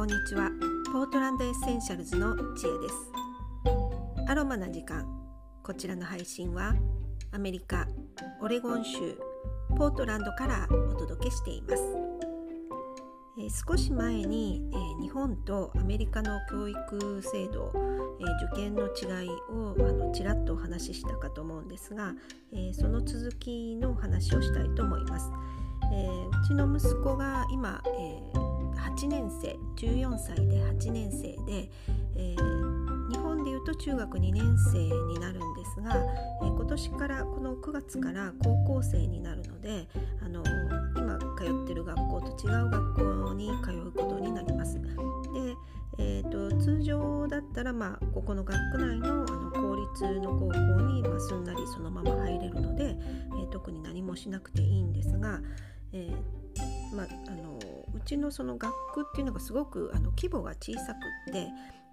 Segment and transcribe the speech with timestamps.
[0.00, 0.50] こんにちは。
[0.94, 2.94] ポートランドエッセンシャルズの知恵です。
[4.26, 5.06] アロマな時間。
[5.62, 6.74] こちらの配信は
[7.32, 7.86] アメリカ
[8.40, 9.18] オレゴン州
[9.76, 11.82] ポートランドからお届けしています、
[13.38, 17.70] えー、少し前に、えー、日本とアメリカの教育制度、
[18.20, 22.14] えー、受験の違いをあのちらっとお話ししたかと思うんですが、
[22.54, 25.30] えその続きのお話をしたいと思います、
[25.92, 28.39] えうちの息子が今、え
[29.00, 31.70] 8年生14歳で8年生で、
[32.16, 35.96] えー、日本でいうと中学2年生になるんですが、
[36.42, 39.88] えー、今年からこの9月から高校生になるので
[40.22, 40.44] あの
[40.98, 44.78] 今通ってる学校と違う学校に通うことになります。
[44.78, 44.86] で
[45.98, 50.54] えーと、通常だったら、まあ、ここの学区内のあの公立の高校
[50.86, 55.40] に、まあ、すんなりそのまま入れるので、えー、特に何もしなくていいんですが、
[55.92, 56.39] えー
[56.92, 57.58] まあ、あの
[57.94, 61.48] うちのその学区っていうのがすごくあの規模が小さくって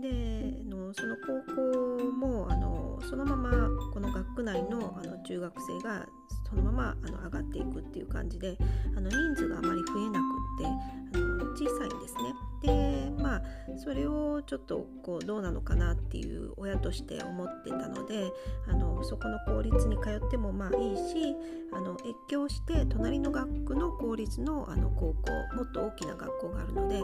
[0.00, 3.50] でのその高校もあのそのまま
[3.92, 6.06] この学区内のあの中学生が
[6.48, 8.56] そのままあの上がっていくっていう感じで
[8.96, 11.27] あの人数があまり増えなくってあの
[11.58, 12.34] 小さいんですね。
[12.62, 13.42] でまあ
[13.76, 18.32] それをちょっとこうどうなのかなっていう親として思ってたので
[18.68, 21.36] あのそこの公立に通ってもまあいいし
[21.72, 27.00] あの越境して隣の学区の公立のあの高校もっと大きな学校があるので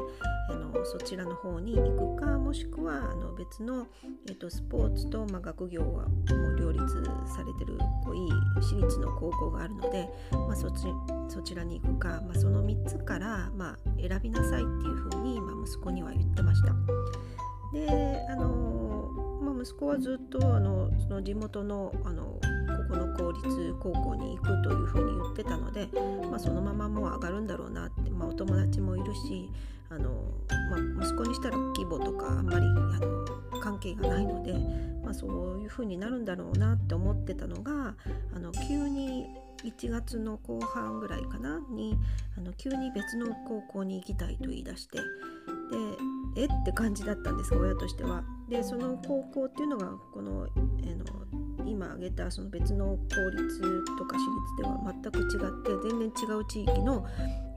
[0.51, 3.87] あのそちらの方に行くかもしくはあの別の、
[4.29, 6.85] えっと、スポーツと、まあ、学業はもう両立
[7.27, 8.34] されてるこういい
[8.65, 10.87] 私立の高校があるので、まあ、そち
[11.29, 16.75] そちらに行くか、まあ、その3つから、まあ、選びなさいっていうふうに、まあ、息子には言ってました。
[17.73, 19.11] であの、
[19.43, 22.41] まあ、息子はずっとあのその地元のあの
[22.89, 25.89] この公立高校に行くというふうに言ってたので、
[26.31, 29.51] まあ、そのままもう上がるんだろうなって、まあ、お友達もいるし
[29.91, 30.11] あの、
[30.71, 34.53] まあ、息子にしたら規模とかあんまりあの関係がないので、
[35.05, 37.95] まあ、そういうふうになるんだろうなって思ってたのが
[38.35, 39.27] あの急に
[39.65, 41.97] 1月の後半ぐらいかなに
[42.37, 46.45] あの急に別の高校に行きたいと言い出してでえ？
[46.45, 48.23] って感じだったんです親としては。
[48.49, 50.47] でその高校っていうのがこの,、
[50.83, 51.05] えの
[51.67, 52.97] 今挙げたその別の公
[53.31, 53.61] 立
[53.99, 57.07] とか私立では全く違って全然違う地域の、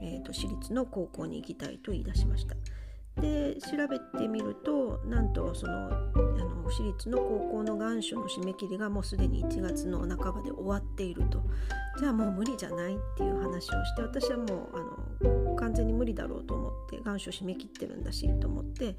[0.02, 2.56] えーと私立の高校に行きたいと言い出しました。
[3.20, 11.42] で調べてみるとなんとそのあの私立の高校の願書の締め切りがもうすでに1月の半ばで終わっていると。
[11.98, 14.48] じゃあもう無理じゃないっていう話をして私はもう
[15.22, 18.94] あの完全に無理だろうと思って願書締め切ってるんだしと思って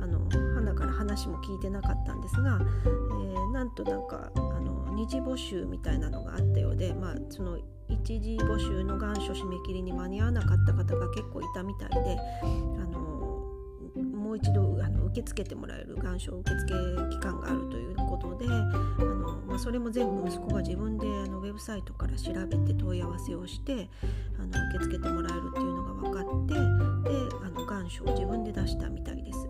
[0.00, 0.20] あの
[0.54, 7.58] 花から話も聞いてなかったんですが、えー、なんとなんかあの二次募集みたいなのがあったようでまあその
[7.88, 13.23] 一次募集の願書締め切りに間に合わなかった方が結構いたみたいであの
[14.34, 16.74] う一度あの受け付けてもらえる願書受付
[17.10, 23.88] 期間があるということであの、まあ、それも全部息子が自分であのウェブサイトから調べて問い合わせをして
[24.38, 26.60] あの受け付けてもらえるっていうのが分かってで
[27.44, 29.48] あの願書を自分で出したみたいです。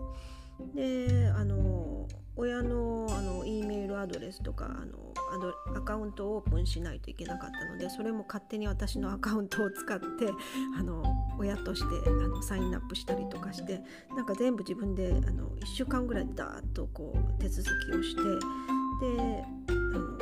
[0.73, 10.05] であの親のあの E メールアドレスとかあのアドアカウントをオープンしないといけなかったのでそれも勝手に私のアカウントを使って
[10.77, 11.03] あの
[11.37, 13.81] 親としてあのサインアップしたりとかして
[14.15, 18.21] なんか全部自分であの1週間ぐらいでダーッとこう手続きをして
[19.01, 20.17] であの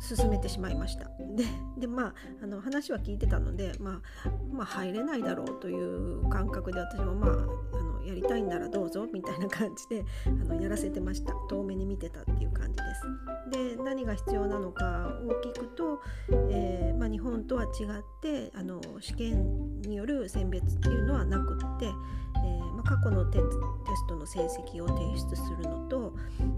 [0.00, 1.04] 進めてしまいました。
[1.36, 1.44] で
[1.78, 13.76] でまああの話は聞いてたので、まあ、まあ入れないだろうという感覚で私もまあやりたいんならどうぞみたいな感じで あのやらせてました遠目に見てたっていう感じです。
[13.76, 16.00] で何が必要なのかを聞くと、
[16.50, 17.68] えー、まあ、日本とは違っ
[18.20, 26.14] てあの試験による選別っていうのはなくって、えー、まあ、過去のテストの成績を提出するのと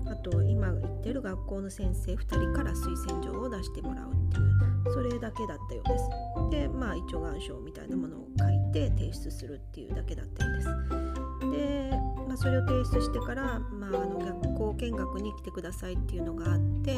[0.06, 6.08] あと今行ってる学校の先生2人から推薦状を出してもらうっていうそれだけだったようです。
[6.50, 11.13] でまあ一応願書みたいなものを書いて提出するっていうだけだったようです。
[11.55, 11.91] で、
[12.27, 16.97] まあ、それを提出してから、まあ、あの学校見学に来てくださいっていうのがあって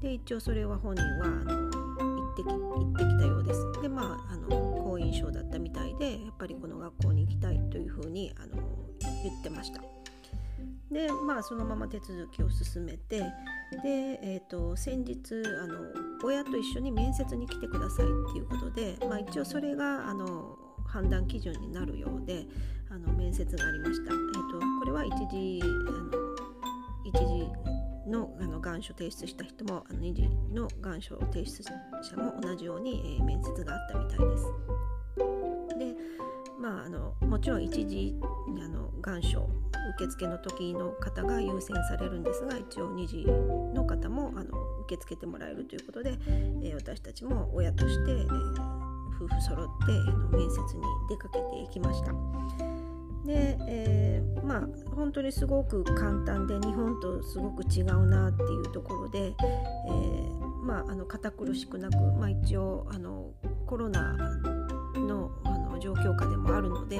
[0.00, 3.82] で一応それは本人はあの行ってき行ってきたようです。
[3.82, 4.48] でまああの
[4.84, 8.62] 好印象だったみたいでやっぱりこの学校に行きたいというふうにあの
[9.22, 9.82] 言ってました。
[10.90, 13.20] でまあそのまま手続きを進めて
[13.82, 15.78] で、えーと、先日あの
[16.22, 20.56] 親と一緒に面接に来てくださいっていうことで、まあ、一応それがあの
[20.94, 22.46] 判断基準になるようで
[22.88, 24.12] あの面接がありました。
[24.12, 26.12] えーと、これは一時あの
[27.04, 27.50] 一時
[28.08, 31.64] のあの願書提出した人もあの二次の願書提出
[32.00, 34.44] 者も同じように、えー、面接があったみたいです。
[35.78, 35.96] で
[36.60, 39.46] まあ、あのもちろん一時あの願書
[39.96, 46.14] 受付の時の方が優先されるんですが一応二次の方もあの受け付けてもらえるということで、
[46.62, 48.73] えー、私たちも親として、えー
[49.24, 52.12] 夫婦揃ってあの面接に出かけていきました。
[53.24, 63.30] で、えー、まあ本当にすごく簡単で日本とすごく違うなっていうところで、えー、まああの堅苦しくなく、まあ、一応あの
[63.66, 64.12] コロナ
[64.94, 66.96] のあの状況下でもあるので、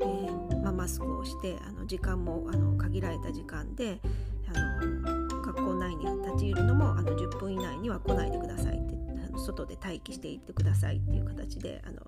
[0.00, 4.00] えーまあ、マスクをしてあの時間もあの限られた時間で
[4.48, 8.97] あの学校内に立ち入るのもあの10分以内には来ないでくださいって
[9.38, 12.02] 外で待機していってくださいっていう形であの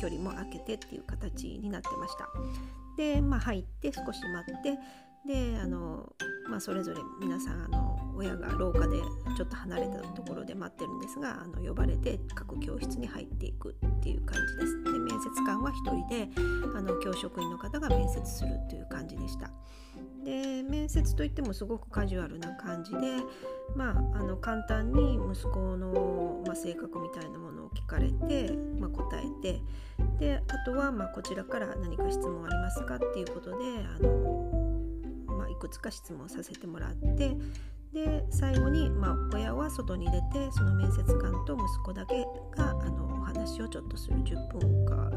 [0.00, 2.28] 距離も空けてっていう形になってました。
[2.96, 4.78] で、まあ、入って少し待って
[5.26, 6.12] であの、
[6.48, 8.98] まあ、それぞれ皆さんあの親が廊下で
[9.36, 14.84] ちょっと離れたところで待ってるんですがあの呼ばれて各教室に入っていくっていう感じです。
[14.84, 16.28] で面接官は1人で
[16.76, 19.50] あの教職員の方が面接するという感じでした。
[20.26, 22.98] で面接といってもすごくカジュアルな感じで、
[23.76, 28.50] まあ、あの簡単に息子の、まあ、性格みたいなものを聞かれて、
[28.80, 29.60] まあ、答えて
[30.18, 33.56] であとは、ま、こちらから何か質問ありますかっていうことで
[33.96, 37.36] あの、ま、いくつか質問させてもらって
[37.92, 42.24] で最後に、まあ、親は外に出てその面接官と息子だけ
[42.56, 44.16] があのお話をちょっとする。
[44.16, 45.10] 10分か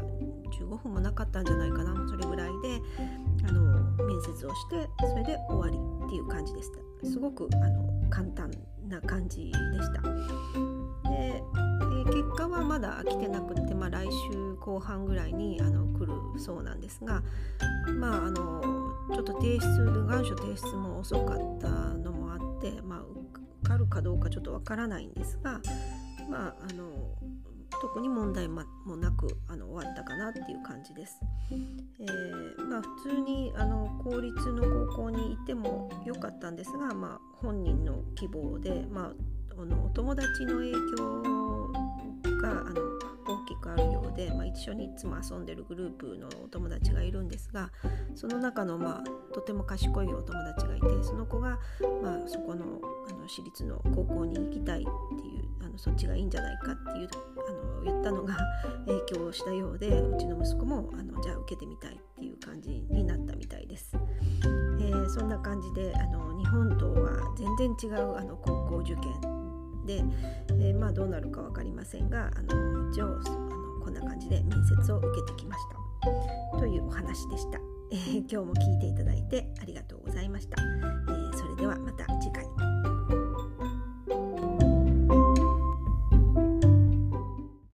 [0.50, 2.08] 15分もなかったんじゃないかな。
[2.08, 2.80] それぐらいで
[3.48, 7.06] あの面接をしてそれで終わりっていう感じでした。
[7.06, 8.50] すごくあの簡単
[8.88, 9.52] な感じで
[9.82, 10.02] した。
[11.10, 11.42] で、え、
[12.06, 17.22] 結果はまだ来てなくて、まあ、来週後半ぐらいにあの来るそうなんですが
[17.98, 18.62] まああの
[19.12, 25.60] ちょっと提出願書提出も遅かったのもあって、まあ、受かるかどうかちょっとわからないんですが
[26.30, 26.90] まああの
[27.80, 28.64] 特に問題も
[28.96, 31.20] なくあの終わったかなっていう感じです。
[31.50, 41.72] えー、まあ、普通にあの公立の高校に行ってもよかったんですが、まあ、本人の希望で、まあ、あのお友達の影響
[42.40, 47.70] があの大きくあるようで、まあ、一緒にいつも遊んでるグループのお友達がいるんですが
[48.14, 51.58] その中の、まあ、とても賢いお友達がいてその子が、
[52.02, 52.64] まあ、そこの
[53.08, 57.08] あの私立の高校に行きたいっていうあのそっちがいいんじゃないかっていう
[57.48, 58.36] あの言ったのが
[58.86, 63.92] 影響したようでうちの息子もあのじゃあ受けてみたいっていう感じになったみたいです。
[64.80, 69.02] えー、そんな感じであの日本とは全然違うあの高校受験
[69.86, 70.02] で、
[70.48, 75.80] えー、まあどうなるか分かりませんがあの一応あのこんな感じで面接を受けてきました。
[76.58, 77.58] というお話でした、
[77.90, 82.69] えー、今日も聞いていただいてありがとうございました、えー、それではまた次回。